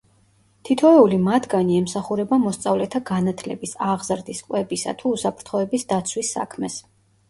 [0.69, 6.85] თითოეული მათგანი ემსახურება მოსწავლეთა განათლების, აღზრდის, კვებისა, თუ უსაფრთხოების დაცვის საქმეს.